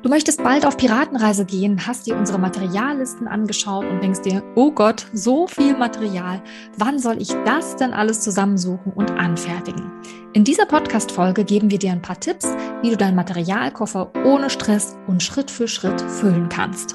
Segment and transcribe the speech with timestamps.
[0.00, 4.70] Du möchtest bald auf Piratenreise gehen, hast dir unsere Materiallisten angeschaut und denkst dir, oh
[4.70, 6.40] Gott, so viel Material,
[6.76, 9.90] wann soll ich das denn alles zusammensuchen und anfertigen?
[10.34, 12.46] In dieser Podcast-Folge geben wir dir ein paar Tipps,
[12.80, 16.94] wie du deinen Materialkoffer ohne Stress und Schritt für Schritt füllen kannst.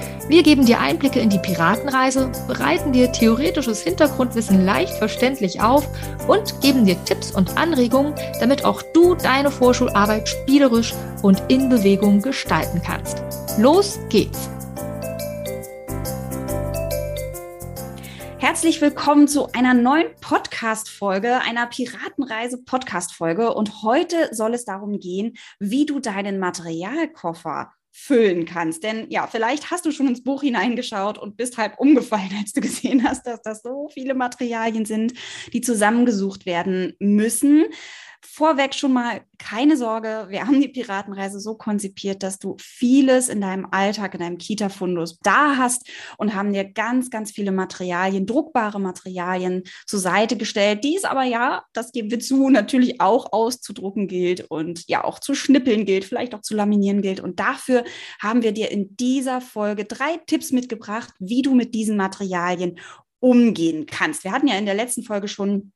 [0.27, 5.87] Wir geben dir Einblicke in die Piratenreise, bereiten dir theoretisches Hintergrundwissen leicht verständlich auf
[6.27, 12.21] und geben dir Tipps und Anregungen, damit auch du deine Vorschularbeit spielerisch und in Bewegung
[12.21, 13.21] gestalten kannst.
[13.57, 14.49] Los geht's!
[18.37, 23.53] Herzlich willkommen zu einer neuen Podcast-Folge, einer Piratenreise-Podcast-Folge.
[23.53, 28.83] Und heute soll es darum gehen, wie du deinen Materialkoffer füllen kannst.
[28.83, 32.61] Denn ja, vielleicht hast du schon ins Buch hineingeschaut und bist halb umgefallen, als du
[32.61, 35.13] gesehen hast, dass das so viele Materialien sind,
[35.53, 37.65] die zusammengesucht werden müssen.
[38.23, 43.41] Vorweg schon mal keine Sorge, wir haben die Piratenreise so konzipiert, dass du vieles in
[43.41, 48.79] deinem Alltag, in deinem Kita-Fundus da hast und haben dir ganz, ganz viele Materialien, druckbare
[48.79, 54.07] Materialien zur Seite gestellt, die es aber ja, das geben wir zu, natürlich auch auszudrucken
[54.07, 57.19] gilt und ja auch zu schnippeln gilt, vielleicht auch zu laminieren gilt.
[57.19, 57.83] Und dafür
[58.21, 62.79] haben wir dir in dieser Folge drei Tipps mitgebracht, wie du mit diesen Materialien
[63.19, 64.23] umgehen kannst.
[64.23, 65.71] Wir hatten ja in der letzten Folge schon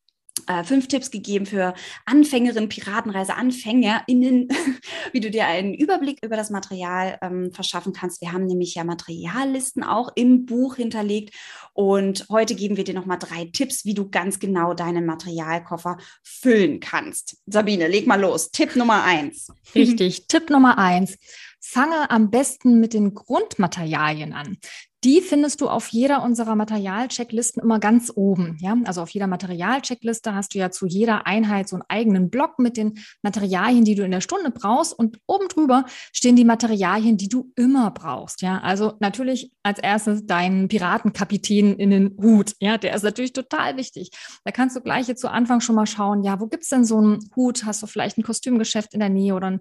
[0.47, 1.73] äh, fünf Tipps gegeben für
[2.05, 4.49] Anfängerinnen, Piratenreise, AnfängerInnen,
[5.11, 8.21] wie du dir einen Überblick über das Material ähm, verschaffen kannst.
[8.21, 11.33] Wir haben nämlich ja Materiallisten auch im Buch hinterlegt
[11.73, 16.79] und heute geben wir dir nochmal drei Tipps, wie du ganz genau deinen Materialkoffer füllen
[16.79, 17.37] kannst.
[17.47, 18.51] Sabine, leg mal los.
[18.51, 19.51] Tipp Nummer eins.
[19.75, 21.17] Richtig, Tipp Nummer eins.
[21.59, 24.57] Fange am besten mit den Grundmaterialien an.
[25.05, 28.57] Die findest du auf jeder unserer Materialchecklisten immer ganz oben.
[28.59, 32.57] Ja, also auf jeder Materialcheckliste hast du ja zu jeder Einheit so einen eigenen Block
[32.57, 34.97] mit den Materialien, die du in der Stunde brauchst.
[34.97, 38.41] Und oben drüber stehen die Materialien, die du immer brauchst.
[38.41, 42.53] Ja, also natürlich als erstes deinen Piratenkapitän in den Hut.
[42.59, 44.09] Ja, der ist natürlich total wichtig.
[44.43, 46.97] Da kannst du gleich jetzt zu Anfang schon mal schauen, ja, wo gibt's denn so
[46.97, 47.63] einen Hut?
[47.65, 49.59] Hast du vielleicht ein Kostümgeschäft in der Nähe oder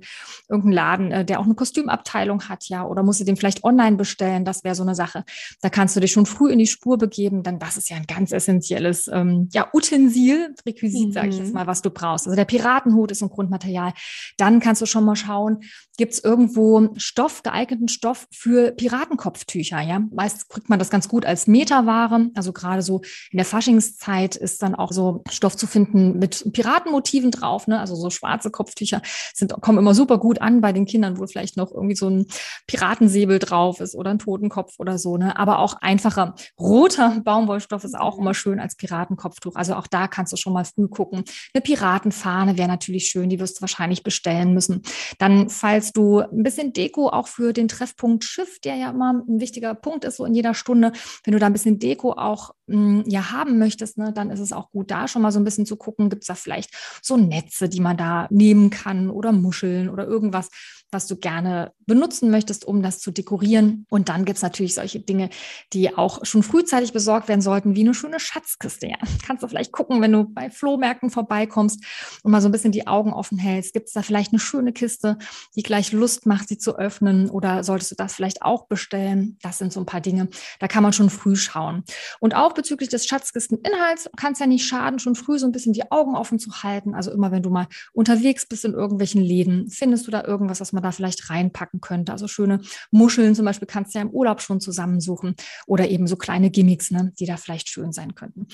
[0.49, 2.87] irgendeinen Laden, äh, der auch eine Kostümabteilung hat, ja?
[2.87, 4.47] Oder musst du den vielleicht online bestellen?
[4.47, 5.23] Das wäre so eine Sache.
[5.61, 8.07] Da kannst du dich schon früh in die Spur begeben, denn das ist ja ein
[8.07, 11.13] ganz essentielles ähm, ja, Utensil, Requisit, mhm.
[11.13, 11.55] sage ich jetzt mhm.
[11.55, 12.27] mal, was du brauchst.
[12.27, 13.93] Also der Piratenhut ist ein Grundmaterial.
[14.37, 15.61] Dann kannst du schon mal schauen,
[15.97, 19.81] gibt es irgendwo Stoff, geeigneten Stoff für Piratenkopftücher.
[19.81, 22.31] Ja, meist kriegt man das ganz gut als Meterware.
[22.35, 27.31] Also gerade so in der Faschingszeit ist dann auch so Stoff zu finden mit Piratenmotiven
[27.31, 27.67] drauf.
[27.69, 27.79] Ne?
[27.79, 29.03] Also so schwarze Kopftücher
[29.35, 32.27] sind, kommen immer super gut an bei den Kindern, wo vielleicht noch irgendwie so ein
[32.67, 35.17] Piratensäbel drauf ist oder ein Totenkopf oder so.
[35.17, 35.24] Ne?
[35.33, 39.55] Aber auch einfacher roter Baumwollstoff ist auch immer schön als Piratenkopftuch.
[39.55, 41.25] Also auch da kannst du schon mal früh gucken.
[41.53, 44.83] Eine Piratenfahne wäre natürlich schön, die wirst du wahrscheinlich bestellen müssen.
[45.19, 49.13] Dann, falls falls du ein bisschen Deko auch für den Treffpunkt Schiff, der ja immer
[49.13, 50.93] ein wichtiger Punkt ist, so in jeder Stunde,
[51.25, 54.41] wenn du da ein bisschen Deko auch mh, hm, ja haben möchtest, ne, dann ist
[54.41, 56.71] es auch gut, da schon mal so ein bisschen zu gucken, gibt es da vielleicht
[57.03, 60.49] so Netze, die man da nehmen kann oder Muscheln oder irgendwas,
[60.91, 63.87] was du gerne benutzen möchtest, um das zu dekorieren.
[63.91, 65.29] Und dann gibt es natürlich solche Dinge,
[65.73, 68.87] die auch schon frühzeitig besorgt werden sollten, wie eine schöne Schatzkiste.
[68.87, 68.97] Ja,
[69.27, 71.85] kannst du vielleicht gucken, wenn du bei Flohmärkten vorbeikommst
[72.23, 73.75] und mal so ein bisschen die Augen offen hältst.
[73.75, 75.19] Gibt es da vielleicht eine schöne Kiste,
[75.57, 77.29] die gleich Lust macht, sie zu öffnen?
[77.31, 79.39] Oder solltest du das vielleicht auch bestellen?
[79.43, 80.29] Das sind so ein paar Dinge.
[80.61, 81.85] Da kann man schon früh schauen.
[82.21, 85.73] Und auch bezüglich des Schatzkisteninhalts kann es ja nicht schaden, schon früh so ein bisschen
[85.73, 86.95] die Augen offen zu halten.
[86.95, 90.73] Also immer, wenn du mal unterwegs bist in irgendwelchen Läden, findest du da irgendwas, was
[90.75, 92.13] man da vielleicht reinpacken könnte.
[92.13, 95.35] Also schöne Muscheln zum Beispiel kannst du ja im Urlaub schon zusammensuchen
[95.67, 98.49] oder eben so kleine Gimmicks, ne, die da vielleicht schön sein könnten.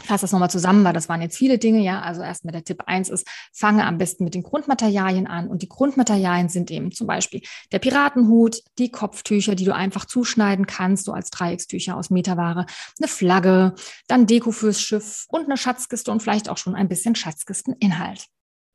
[0.00, 2.00] Ich fasse das nochmal zusammen, weil das waren jetzt viele Dinge, ja.
[2.00, 5.48] Also erstmal der Tipp eins ist, fange am besten mit den Grundmaterialien an.
[5.48, 10.66] Und die Grundmaterialien sind eben zum Beispiel der Piratenhut, die Kopftücher, die du einfach zuschneiden
[10.66, 12.66] kannst, so als Dreieckstücher aus Meterware,
[12.98, 13.74] eine Flagge,
[14.06, 18.28] dann Deko fürs Schiff und eine Schatzkiste und vielleicht auch schon ein bisschen Schatzkisteninhalt.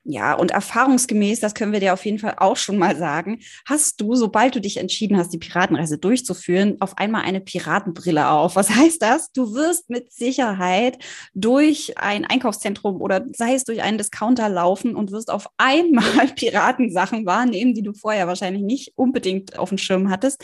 [0.05, 4.01] Ja, und erfahrungsgemäß, das können wir dir auf jeden Fall auch schon mal sagen, hast
[4.01, 8.57] du, sobald du dich entschieden hast, die Piratenreise durchzuführen, auf einmal eine Piratenbrille auf.
[8.57, 9.31] Was heißt das?
[9.31, 10.97] Du wirst mit Sicherheit
[11.33, 17.25] durch ein Einkaufszentrum oder sei es durch einen Discounter laufen und wirst auf einmal Piratensachen
[17.25, 20.43] wahrnehmen, die du vorher wahrscheinlich nicht unbedingt auf dem Schirm hattest.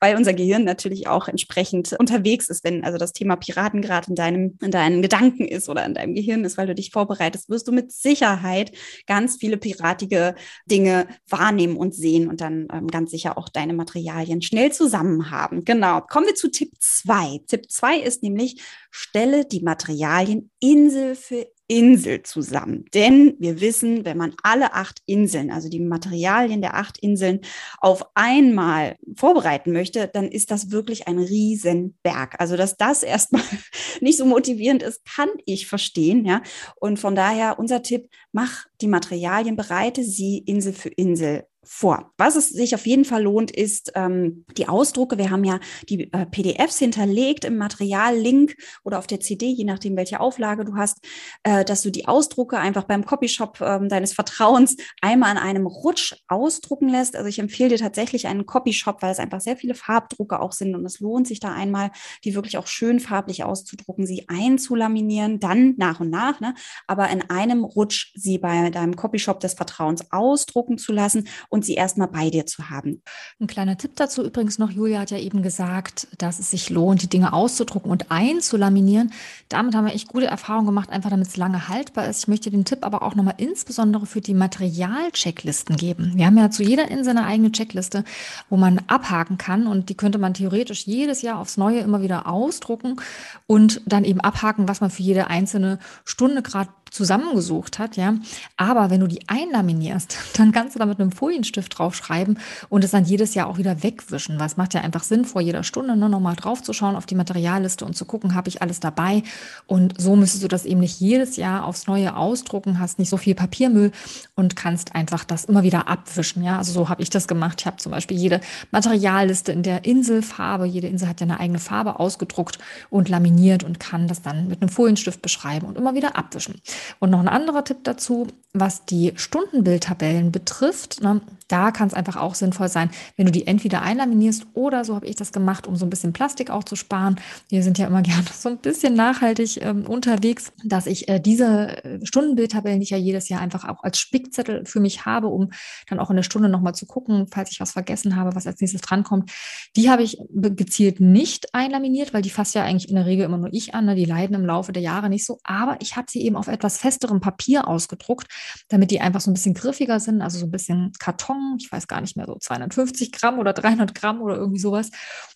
[0.00, 4.14] Weil unser Gehirn natürlich auch entsprechend unterwegs ist, wenn also das Thema Piraten gerade in
[4.14, 7.68] deinem, in deinen Gedanken ist oder in deinem Gehirn ist, weil du dich vorbereitest, wirst
[7.68, 8.72] du mit Sicherheit
[9.06, 10.34] ganz viele piratige
[10.66, 15.64] Dinge wahrnehmen und sehen und dann ähm, ganz sicher auch deine Materialien schnell zusammen haben.
[15.64, 16.00] Genau.
[16.00, 17.40] Kommen wir zu Tipp zwei.
[17.46, 22.86] Tipp zwei ist nämlich, stelle die Materialien Insel für Insel zusammen.
[22.94, 27.40] Denn wir wissen, wenn man alle acht Inseln, also die Materialien der acht Inseln
[27.78, 32.40] auf einmal vorbereiten möchte, dann ist das wirklich ein Riesenberg.
[32.40, 33.42] Also, dass das erstmal
[34.00, 36.24] nicht so motivierend ist, kann ich verstehen.
[36.24, 36.42] Ja.
[36.76, 42.12] Und von daher unser Tipp, mach die Materialien, bereite sie Insel für Insel vor.
[42.16, 45.18] Was es sich auf jeden Fall lohnt, ist ähm, die Ausdrucke.
[45.18, 49.96] Wir haben ja die äh, PDFs hinterlegt im Materiallink oder auf der CD, je nachdem,
[49.96, 50.98] welche Auflage du hast,
[51.42, 56.14] äh, dass du die Ausdrucke einfach beim Copyshop äh, deines Vertrauens einmal an einem Rutsch
[56.26, 57.16] ausdrucken lässt.
[57.16, 60.74] Also ich empfehle dir tatsächlich einen Copyshop, weil es einfach sehr viele Farbdrucke auch sind
[60.74, 61.90] und es lohnt sich da einmal,
[62.24, 66.54] die wirklich auch schön farblich auszudrucken, sie einzulaminieren, dann nach und nach, ne?
[66.86, 71.64] aber in einem Rutsch sie bei deinem Copyshop des Vertrauens ausdrucken zu lassen und und
[71.64, 73.02] sie erstmal bei dir zu haben.
[73.40, 77.02] Ein kleiner Tipp dazu übrigens noch, Julia hat ja eben gesagt, dass es sich lohnt,
[77.02, 79.12] die Dinge auszudrucken und einzulaminieren.
[79.48, 82.20] Damit haben wir echt gute Erfahrungen gemacht, einfach damit es lange haltbar ist.
[82.20, 86.12] Ich möchte den Tipp aber auch nochmal insbesondere für die Materialchecklisten geben.
[86.14, 88.04] Wir haben ja zu jeder Insel eine eigene Checkliste,
[88.48, 92.28] wo man abhaken kann und die könnte man theoretisch jedes Jahr aufs Neue immer wieder
[92.28, 93.00] ausdrucken
[93.48, 98.14] und dann eben abhaken, was man für jede einzelne Stunde gerade zusammengesucht hat, ja.
[98.56, 102.38] Aber wenn du die einlaminierst, dann kannst du da mit einem Folienstift draufschreiben
[102.68, 104.40] und es dann jedes Jahr auch wieder wegwischen.
[104.40, 107.96] Was macht ja einfach Sinn, vor jeder Stunde ne, nochmal draufzuschauen auf die Materialliste und
[107.96, 109.22] zu gucken, habe ich alles dabei.
[109.66, 113.16] Und so müsstest du das eben nicht jedes Jahr aufs Neue ausdrucken, hast nicht so
[113.16, 113.92] viel Papiermüll
[114.34, 116.42] und kannst einfach das immer wieder abwischen.
[116.42, 117.60] Ja, also so habe ich das gemacht.
[117.60, 118.40] Ich habe zum Beispiel jede
[118.72, 122.58] Materialliste in der Inselfarbe, jede Insel hat ja eine eigene Farbe ausgedruckt
[122.90, 126.60] und laminiert und kann das dann mit einem Folienstift beschreiben und immer wieder abwischen.
[126.98, 132.16] Und noch ein anderer Tipp dazu, was die Stundenbildtabellen betrifft, ne, da kann es einfach
[132.16, 135.76] auch sinnvoll sein, wenn du die entweder einlaminierst oder so habe ich das gemacht, um
[135.76, 137.16] so ein bisschen Plastik auch zu sparen.
[137.48, 141.84] Wir sind ja immer gerne so ein bisschen nachhaltig ähm, unterwegs, dass ich äh, diese
[141.84, 145.50] äh, Stundenbildtabellen, die ich ja jedes Jahr einfach auch als Spickzettel für mich habe, um
[145.88, 148.60] dann auch in der Stunde nochmal zu gucken, falls ich was vergessen habe, was als
[148.60, 149.30] nächstes drankommt,
[149.76, 153.38] die habe ich gezielt nicht einlaminiert, weil die fasst ja eigentlich in der Regel immer
[153.38, 153.86] nur ich an.
[153.86, 153.94] Ne?
[153.94, 155.38] Die leiden im Laufe der Jahre nicht so.
[155.44, 158.28] Aber ich habe sie eben auf etwas festerem Papier ausgedruckt,
[158.68, 161.17] damit die einfach so ein bisschen griffiger sind, also so ein bisschen Karton,
[161.58, 164.90] ich weiß gar nicht mehr, so 250 Gramm oder 300 Gramm oder irgendwie sowas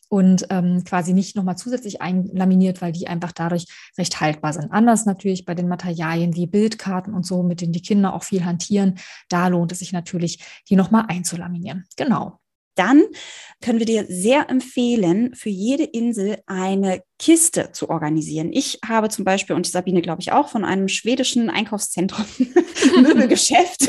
[0.08, 4.70] und ähm, quasi nicht nochmal zusätzlich einlaminiert, weil die einfach dadurch recht haltbar sind.
[4.70, 8.44] Anders natürlich bei den Materialien wie Bildkarten und so, mit denen die Kinder auch viel
[8.44, 8.99] hantieren,
[9.29, 11.87] da lohnt es sich natürlich, die nochmal einzulaminieren.
[11.96, 12.38] Genau
[12.75, 13.02] dann
[13.61, 18.51] können wir dir sehr empfehlen, für jede Insel eine Kiste zu organisieren.
[18.53, 22.25] Ich habe zum Beispiel, und Sabine glaube ich auch, von einem schwedischen Einkaufszentrum,
[23.01, 23.89] Möbelgeschäft,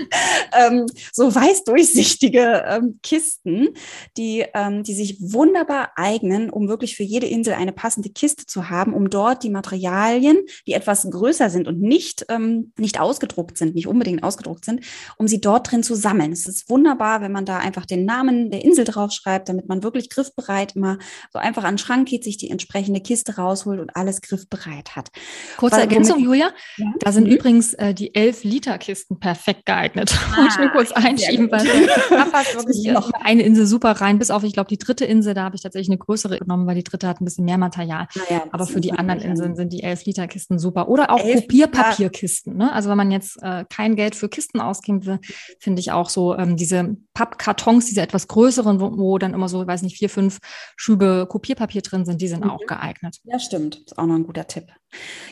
[0.58, 3.68] ähm, so weiß durchsichtige ähm, Kisten,
[4.16, 8.70] die, ähm, die sich wunderbar eignen, um wirklich für jede Insel eine passende Kiste zu
[8.70, 13.74] haben, um dort die Materialien, die etwas größer sind und nicht, ähm, nicht ausgedruckt sind,
[13.74, 14.86] nicht unbedingt ausgedruckt sind,
[15.18, 16.32] um sie dort drin zu sammeln.
[16.32, 20.08] Es ist wunderbar, wenn man da einfach den Namen der Insel draufschreibt, damit man wirklich
[20.08, 20.98] griffbereit immer
[21.30, 22.69] so einfach an den Schrank geht, sich die entsprechende
[23.00, 25.10] Kiste rausholt und alles griffbereit hat.
[25.56, 26.50] Kurze Weil, Ergänzung, Julia.
[26.76, 26.86] Ja?
[27.00, 27.34] Da sind mhm.
[27.34, 30.18] übrigens äh, die 11-Liter-Kisten perfekt geeignet.
[30.30, 34.52] Ah, ich nur kurz einschieben, weil wirklich noch eine Insel super rein, bis auf, ich
[34.52, 37.20] glaube, die dritte Insel, da habe ich tatsächlich eine größere genommen, weil die dritte hat
[37.20, 38.06] ein bisschen mehr Material.
[38.30, 40.88] Ja, Aber für die anderen Inseln sind die 11-Liter-Kisten super.
[40.88, 42.56] Oder auch Kopierpapierkisten.
[42.56, 42.72] Ne?
[42.72, 45.18] Also wenn man jetzt äh, kein Geld für Kisten ausgeben will,
[45.58, 49.66] finde ich auch so ähm, diese Pappkartons, diese etwas größeren, wo, wo, dann immer so,
[49.66, 50.38] weiß nicht, vier, fünf
[50.76, 52.56] Schübe Kopierpapier drin sind, die sind mhm.
[52.56, 53.20] auch geeignet.
[53.24, 53.76] Ja, stimmt.
[53.86, 54.66] Ist auch noch ein guter Tipp.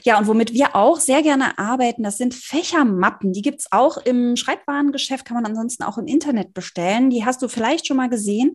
[0.05, 3.33] Ja, und womit wir auch sehr gerne arbeiten, das sind Fächermappen.
[3.33, 7.11] Die gibt es auch im Schreibwarengeschäft, kann man ansonsten auch im Internet bestellen.
[7.11, 8.55] Die hast du vielleicht schon mal gesehen.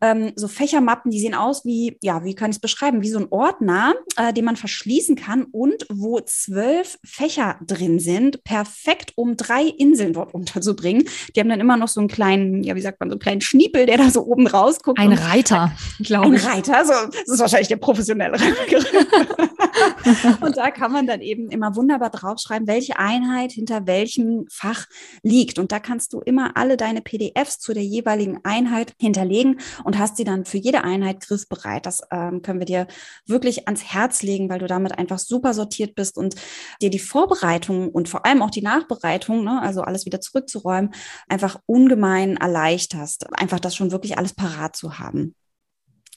[0.00, 3.18] Ähm, so Fächermappen, die sehen aus wie, ja, wie kann ich es beschreiben, wie so
[3.18, 8.44] ein Ordner, äh, den man verschließen kann und wo zwölf Fächer drin sind.
[8.44, 11.08] Perfekt, um drei Inseln dort unterzubringen.
[11.34, 13.40] Die haben dann immer noch so einen kleinen, ja, wie sagt man, so einen kleinen
[13.40, 14.98] Schniepel, der da so oben rausguckt.
[14.98, 16.44] Ein Reiter, glaube ich.
[16.44, 18.82] Ein Reiter, so, das ist wahrscheinlich der professionelle Reiter.
[20.40, 24.86] Und da kann man dann eben immer wunderbar draufschreiben, welche Einheit hinter welchem Fach
[25.22, 25.58] liegt.
[25.58, 30.16] Und da kannst du immer alle deine PDFs zu der jeweiligen Einheit hinterlegen und hast
[30.16, 31.86] sie dann für jede Einheit griffbereit.
[31.86, 32.86] Das ähm, können wir dir
[33.26, 36.34] wirklich ans Herz legen, weil du damit einfach super sortiert bist und
[36.80, 40.90] dir die Vorbereitung und vor allem auch die Nachbereitung, ne, also alles wieder zurückzuräumen,
[41.28, 43.32] einfach ungemein erleichterst.
[43.32, 45.34] Einfach das schon wirklich alles parat zu haben.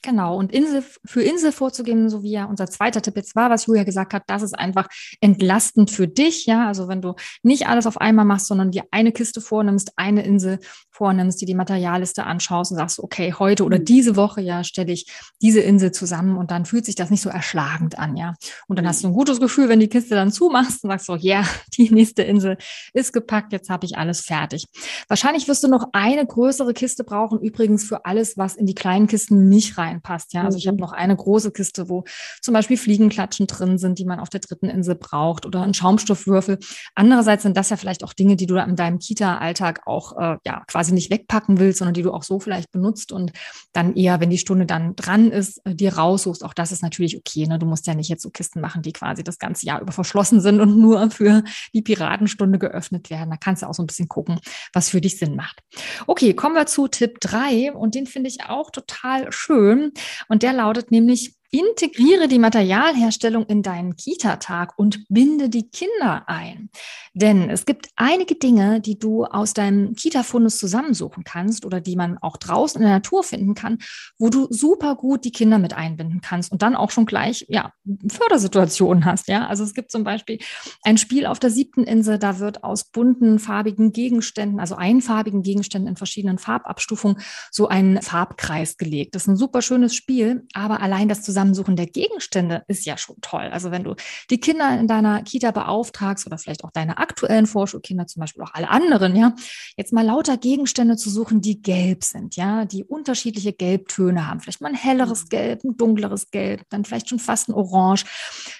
[0.06, 3.66] Genau, und Insel, für Insel vorzugeben, so wie ja unser zweiter Tipp jetzt war, was
[3.66, 4.86] Julia gesagt hat, das ist einfach
[5.20, 6.68] entlastend für dich, ja.
[6.68, 10.60] Also wenn du nicht alles auf einmal machst, sondern dir eine Kiste vornimmst, eine Insel
[10.92, 13.84] vornimmst, dir die Materialliste anschaust und sagst, okay, heute oder mhm.
[13.84, 15.10] diese Woche, ja, stelle ich
[15.42, 18.34] diese Insel zusammen und dann fühlt sich das nicht so erschlagend an, ja.
[18.68, 21.16] Und dann hast du ein gutes Gefühl, wenn die Kiste dann zumachst und sagst so,
[21.16, 22.58] ja, yeah, die nächste Insel
[22.92, 24.66] ist gepackt, jetzt habe ich alles fertig.
[25.08, 29.08] Wahrscheinlich wirst du noch eine größere Kiste brauchen, übrigens für alles, was in die kleinen
[29.08, 30.44] Kisten nicht reinpasst, ja.
[30.44, 30.82] Also ich habe mhm.
[30.82, 32.04] noch eine große Kiste, wo
[32.40, 36.58] zum Beispiel Fliegenklatschen drin sind, die man auf der dritten Insel braucht oder ein Schaumstoffwürfel.
[36.94, 40.64] Andererseits sind das ja vielleicht auch Dinge, die du in deinem Kita-Alltag auch äh, ja
[40.66, 43.32] quasi nicht wegpacken willst, sondern die du auch so vielleicht benutzt und
[43.72, 46.44] dann eher, wenn die Stunde dann dran ist, äh, dir raussuchst.
[46.44, 47.46] Auch das ist natürlich okay.
[47.46, 47.58] Ne?
[47.58, 50.40] Du musst ja nicht jetzt so Kisten machen, die quasi das ganze Jahr über verschlossen
[50.40, 51.42] sind und nur für
[51.74, 53.30] die Piratenstunde geöffnet werden.
[53.30, 54.40] Da kannst du auch so ein bisschen gucken,
[54.72, 55.60] was für dich Sinn macht.
[56.06, 59.85] Okay, kommen wir zu Tipp 3 und den finde ich auch total schön.
[60.28, 66.70] Und der lautet nämlich, Integriere die Materialherstellung in deinen Kita-Tag und binde die Kinder ein.
[67.14, 72.18] Denn es gibt einige Dinge, die du aus deinem Kita-Fundus zusammensuchen kannst oder die man
[72.18, 73.78] auch draußen in der Natur finden kann,
[74.18, 77.72] wo du super gut die Kinder mit einbinden kannst und dann auch schon gleich, ja,
[78.08, 79.28] Fördersituationen hast.
[79.28, 80.38] Ja, also es gibt zum Beispiel
[80.82, 85.88] ein Spiel auf der siebten Insel, da wird aus bunten, farbigen Gegenständen, also einfarbigen Gegenständen
[85.88, 87.18] in verschiedenen Farbabstufungen,
[87.50, 89.14] so ein Farbkreis gelegt.
[89.14, 92.96] Das ist ein super schönes Spiel, aber allein das zusammen Zusammensuchen der Gegenstände ist ja
[92.96, 93.48] schon toll.
[93.52, 93.94] Also wenn du
[94.30, 98.54] die Kinder in deiner Kita beauftragst oder vielleicht auch deine aktuellen Vorschulkinder, zum Beispiel auch
[98.54, 99.34] alle anderen, ja,
[99.76, 104.40] jetzt mal lauter Gegenstände zu suchen, die gelb sind, ja, die unterschiedliche Gelbtöne haben.
[104.40, 105.28] Vielleicht mal ein helleres mhm.
[105.28, 108.04] Gelb, ein dunkleres Gelb, dann vielleicht schon fast ein Orange.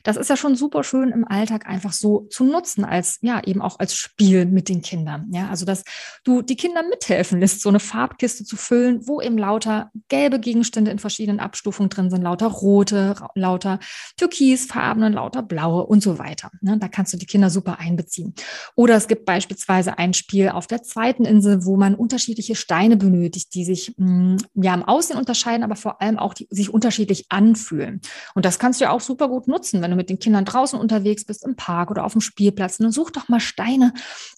[0.05, 3.63] Das ist ja schon super schön im Alltag einfach so zu nutzen als, ja, eben
[3.63, 5.31] auch als Spiel mit den Kindern.
[5.33, 5.85] Ja, also dass
[6.25, 10.91] du die Kinder mithelfen lässt, so eine Farbkiste zu füllen, wo eben lauter gelbe Gegenstände
[10.91, 13.79] in verschiedenen Abstufungen drin sind, lauter rot rote, lauter
[14.17, 16.51] türkisfarbene, lauter blaue und so weiter.
[16.61, 16.77] Ne?
[16.79, 18.35] Da kannst du die Kinder super einbeziehen.
[18.75, 23.55] Oder es gibt beispielsweise ein Spiel auf der zweiten Insel, wo man unterschiedliche Steine benötigt,
[23.55, 28.01] die sich mm, ja im Aussehen unterscheiden, aber vor allem auch die sich unterschiedlich anfühlen.
[28.35, 30.79] Und das kannst du ja auch super gut nutzen, wenn du mit den Kindern draußen
[30.79, 32.81] unterwegs bist, im Park oder auf dem Spielplatz.
[32.81, 33.93] Und such doch mal Steine,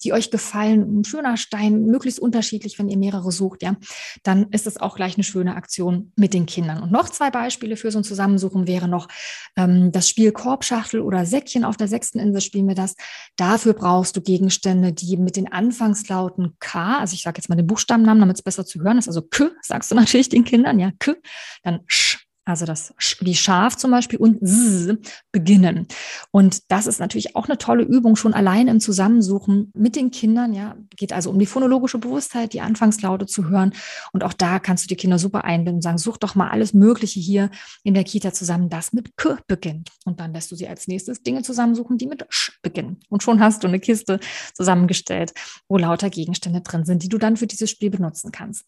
[0.05, 1.01] die euch gefallen.
[1.01, 3.77] Ein schöner Stein, möglichst unterschiedlich, wenn ihr mehrere sucht, ja.
[4.23, 6.83] Dann ist es auch gleich eine schöne Aktion mit den Kindern.
[6.83, 9.09] Und noch zwei Beispiele für so ein Zusammenhang zusammensuchen, wäre noch
[9.57, 11.65] ähm, das Spiel Korbschachtel oder Säckchen.
[11.65, 12.97] Auf der sechsten Insel spielen wir das.
[13.37, 17.67] Dafür brauchst du Gegenstände, die mit den Anfangslauten K, also ich sage jetzt mal den
[17.67, 20.91] Buchstabennamen, damit es besser zu hören ist, also K, sagst du natürlich den Kindern, ja,
[20.99, 21.15] K,
[21.63, 24.99] dann Sch, also das wie scharf zum Beispiel und z
[25.33, 25.87] beginnen.
[26.31, 30.55] Und das ist natürlich auch eine tolle Übung, schon allein im Zusammensuchen mit den Kindern.
[30.55, 33.75] Ja, geht also um die phonologische Bewusstheit, die Anfangslaute zu hören.
[34.13, 36.73] Und auch da kannst du die Kinder super einbinden und sagen, such doch mal alles
[36.73, 37.51] Mögliche hier
[37.83, 39.91] in der Kita zusammen, das mit K beginnt.
[40.05, 42.99] Und dann lässt du sie als nächstes Dinge zusammensuchen, die mit Sch beginnen.
[43.11, 44.21] Und schon hast du eine Kiste
[44.55, 45.35] zusammengestellt,
[45.69, 48.65] wo lauter Gegenstände drin sind, die du dann für dieses Spiel benutzen kannst.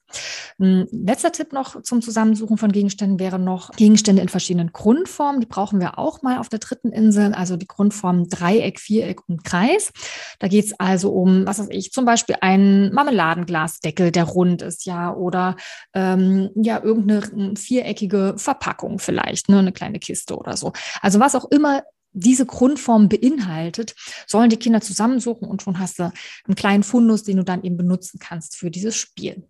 [0.58, 5.40] Ein letzter Tipp noch zum Zusammensuchen von Gegenständen wäre noch, Gegenstände in verschiedenen Grundformen.
[5.40, 9.44] Die brauchen wir auch mal auf der dritten Insel, also die Grundformen Dreieck, Viereck und
[9.44, 9.92] Kreis.
[10.38, 14.86] Da geht es also um, was weiß ich, zum Beispiel ein Marmeladenglasdeckel, der rund ist,
[14.86, 15.56] ja, oder
[15.94, 20.72] ähm, ja, irgendeine viereckige Verpackung vielleicht, ne, eine kleine Kiste oder so.
[21.00, 23.94] Also was auch immer diese Grundform beinhaltet,
[24.26, 26.12] sollen die Kinder zusammensuchen und schon hast du
[26.46, 29.48] einen kleinen Fundus, den du dann eben benutzen kannst für dieses Spiel.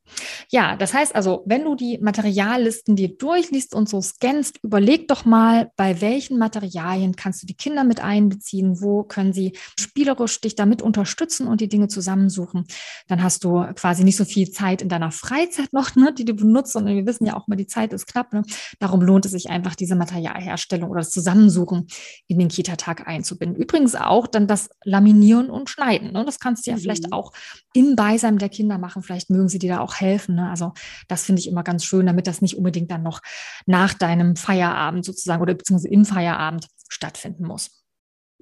[0.51, 5.25] Ja, das heißt also, wenn du die Materiallisten dir durchliest und so scannst, überleg doch
[5.25, 10.55] mal, bei welchen Materialien kannst du die Kinder mit einbeziehen, wo können sie spielerisch dich
[10.55, 12.67] damit unterstützen und die Dinge zusammensuchen.
[13.09, 16.35] Dann hast du quasi nicht so viel Zeit in deiner Freizeit noch, ne, die du
[16.35, 18.33] benutzt, sondern wir wissen ja auch mal, die Zeit ist knapp.
[18.33, 18.43] Ne?
[18.79, 21.87] Darum lohnt es sich einfach, diese Materialherstellung oder das Zusammensuchen
[22.27, 23.61] in den Kita-Tag einzubinden.
[23.61, 26.13] Übrigens auch dann das Laminieren und Schneiden.
[26.13, 26.25] Ne?
[26.25, 26.81] Das kannst du ja mhm.
[26.81, 27.33] vielleicht auch
[27.73, 29.03] im Beisein der Kinder machen.
[29.03, 30.35] Vielleicht mögen sie dir da auch helfen.
[30.35, 30.51] Ne?
[30.51, 30.73] Also
[31.09, 33.23] das finde ich immer ganz schön, damit das nicht unbedingt dann noch
[33.67, 37.80] nach deinem Feierabend sozusagen oder beziehungsweise im Feierabend stattfinden muss.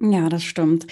[0.01, 0.87] Ja, das stimmt.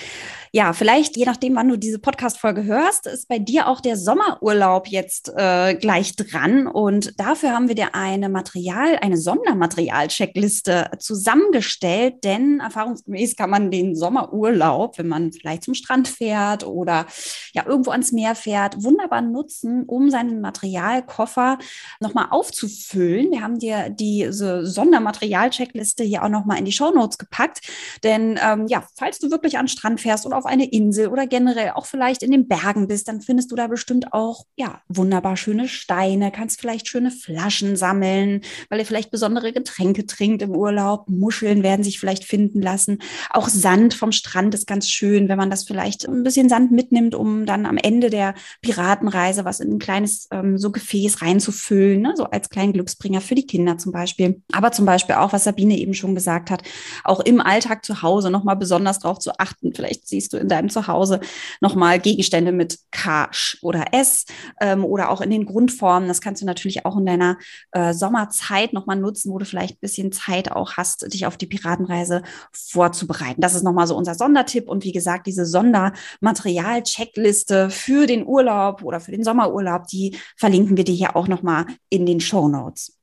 [0.52, 4.88] Ja, vielleicht, je nachdem, wann du diese Podcast-Folge hörst, ist bei dir auch der Sommerurlaub
[4.88, 6.68] jetzt äh, gleich dran.
[6.68, 13.96] Und dafür haben wir dir eine Material, eine Sondermaterial-Checkliste zusammengestellt, denn erfahrungsgemäß kann man den
[13.96, 17.06] Sommerurlaub, wenn man vielleicht zum Strand fährt oder
[17.54, 21.60] ja irgendwo ans Meer fährt, wunderbar nutzen, um seinen Materialkoffer
[22.00, 23.32] nochmal aufzufüllen.
[23.32, 27.62] Wir haben dir diese Sondermaterial-Checkliste hier auch nochmal in die Show Notes gepackt,
[28.04, 31.28] denn ähm, ja, falls du wirklich an den Strand fährst oder auf eine Insel oder
[31.28, 35.38] generell auch vielleicht in den Bergen bist, dann findest du da bestimmt auch, ja, wunderbar
[35.38, 41.08] schöne Steine, kannst vielleicht schöne Flaschen sammeln, weil ihr vielleicht besondere Getränke trinkt im Urlaub.
[41.10, 42.98] Muscheln werden sich vielleicht finden lassen.
[43.30, 47.14] Auch Sand vom Strand ist ganz schön, wenn man das vielleicht ein bisschen Sand mitnimmt,
[47.14, 52.14] um dann am Ende der Piratenreise was in ein kleines ähm, so Gefäß reinzufüllen, ne?
[52.16, 54.42] so als kleinen Glücksbringer für die Kinder zum Beispiel.
[54.52, 56.64] Aber zum Beispiel auch, was Sabine eben schon gesagt hat,
[57.04, 59.74] auch im Alltag zu Hause nochmal besonders darauf zu achten.
[59.74, 61.20] Vielleicht siehst du in deinem Zuhause
[61.62, 63.30] nochmal Gegenstände mit K
[63.62, 64.26] oder S
[64.62, 66.08] ähm, oder auch in den Grundformen.
[66.08, 67.38] Das kannst du natürlich auch in deiner
[67.72, 71.48] äh, Sommerzeit nochmal nutzen, wo du vielleicht ein bisschen Zeit auch hast, dich auf die
[71.48, 73.42] Piratenreise vorzubereiten.
[73.42, 74.70] Das ist nochmal so unser Sondertipp.
[74.70, 80.84] Und wie gesagt, diese Sondermaterial-Checkliste für den Urlaub oder für den Sommerurlaub, die verlinken wir
[80.84, 82.98] dir hier auch nochmal in den Show Notes.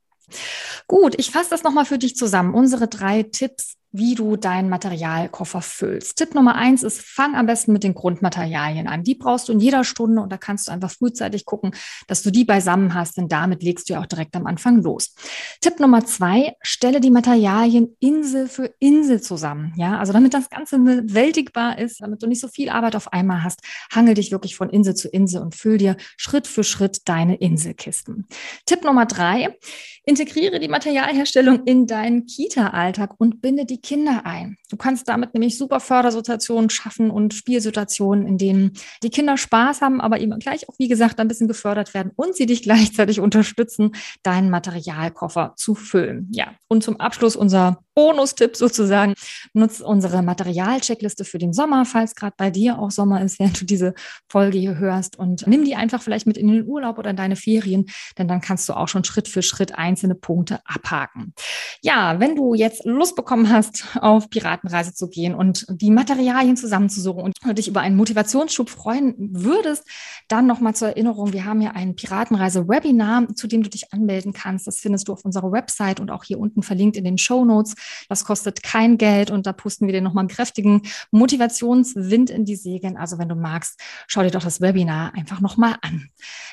[0.87, 2.55] Gut, ich fasse das nochmal für dich zusammen.
[2.55, 6.17] Unsere drei Tipps wie du deinen Materialkoffer füllst.
[6.17, 9.05] Tipp Nummer eins ist, fang am besten mit den Grundmaterialien an.
[9.05, 11.71] Die brauchst du in jeder Stunde und da kannst du einfach frühzeitig gucken,
[12.09, 15.15] dass du die beisammen hast, denn damit legst du ja auch direkt am Anfang los.
[15.61, 19.73] Tipp Nummer zwei, stelle die Materialien Insel für Insel zusammen.
[19.77, 23.45] Ja, also damit das Ganze bewältigbar ist, damit du nicht so viel Arbeit auf einmal
[23.45, 23.61] hast,
[23.95, 28.27] hangel dich wirklich von Insel zu Insel und füll dir Schritt für Schritt deine Inselkisten.
[28.67, 29.57] Tipp Nummer drei,
[30.05, 34.57] integriere die Materialherstellung in deinen Kita-Alltag und binde die Kinder ein.
[34.71, 38.73] Du kannst damit nämlich super Fördersituationen schaffen und Spielsituationen, in denen
[39.03, 42.35] die Kinder Spaß haben, aber eben gleich auch, wie gesagt, ein bisschen gefördert werden und
[42.35, 46.29] sie dich gleichzeitig unterstützen, deinen Materialkoffer zu füllen.
[46.33, 49.15] Ja, und zum Abschluss unser Bonustipp sozusagen.
[49.53, 53.65] Nutz unsere Materialcheckliste für den Sommer, falls gerade bei dir auch Sommer ist, während du
[53.65, 53.95] diese
[54.29, 55.19] Folge hier hörst.
[55.19, 57.87] Und nimm die einfach vielleicht mit in den Urlaub oder in deine Ferien,
[58.19, 61.35] denn dann kannst du auch schon Schritt für Schritt einzelne Punkte abhaken.
[61.83, 67.23] Ja, wenn du jetzt Lust bekommen hast, auf Piratenreise zu gehen und die Materialien zusammenzusuchen
[67.23, 69.85] und dich über einen Motivationsschub freuen würdest,
[70.29, 74.67] dann nochmal zur Erinnerung, wir haben ja ein Piratenreise-Webinar, zu dem du dich anmelden kannst.
[74.67, 77.75] Das findest du auf unserer Website und auch hier unten verlinkt in den Show Notes.
[78.09, 82.57] Das kostet kein Geld und da pusten wir dir nochmal einen kräftigen Motivationswind in die
[82.57, 82.97] Segeln.
[82.97, 86.09] Also wenn du magst, schau dir doch das Webinar einfach nochmal an.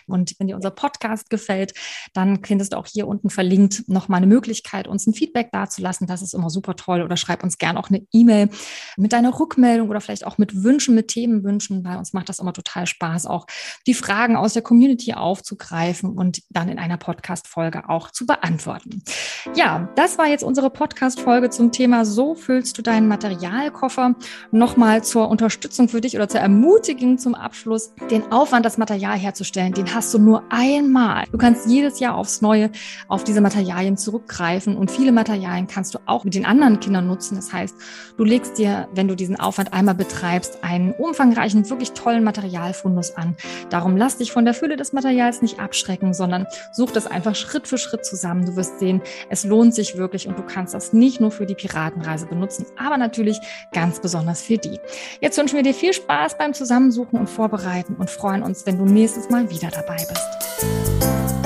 [0.07, 1.73] Und wenn dir unser Podcast gefällt,
[2.13, 6.07] dann findest du auch hier unten verlinkt nochmal eine Möglichkeit, uns ein Feedback dazulassen.
[6.07, 7.00] Das ist immer super toll.
[7.03, 8.49] Oder schreib uns gerne auch eine E-Mail
[8.97, 11.83] mit deiner Rückmeldung oder vielleicht auch mit Wünschen, mit Themenwünschen.
[11.83, 13.45] Bei uns macht das immer total Spaß, auch
[13.87, 19.03] die Fragen aus der Community aufzugreifen und dann in einer Podcast-Folge auch zu beantworten.
[19.55, 24.15] Ja, das war jetzt unsere Podcast-Folge zum Thema So füllst du deinen Materialkoffer.
[24.51, 27.93] Nochmal zur Unterstützung für dich oder zur Ermutigung zum Abschluss.
[28.09, 31.25] Den Aufwand, das Material herzustellen, den hast du nur einmal.
[31.31, 32.71] Du kannst jedes Jahr aufs Neue
[33.07, 37.35] auf diese Materialien zurückgreifen und viele Materialien kannst du auch mit den anderen Kindern nutzen.
[37.35, 37.75] Das heißt,
[38.17, 43.37] du legst dir, wenn du diesen Aufwand einmal betreibst, einen umfangreichen, wirklich tollen Materialfundus an.
[43.69, 47.67] Darum lass dich von der Fülle des Materials nicht abschrecken, sondern such das einfach Schritt
[47.67, 48.45] für Schritt zusammen.
[48.45, 51.55] Du wirst sehen, es lohnt sich wirklich und du kannst das nicht nur für die
[51.55, 53.39] Piratenreise benutzen, aber natürlich
[53.71, 54.79] ganz besonders für die.
[55.19, 58.85] Jetzt wünschen wir dir viel Spaß beim Zusammensuchen und Vorbereiten und freuen uns, wenn du
[58.85, 61.40] nächstes Mal wieder dabei bist.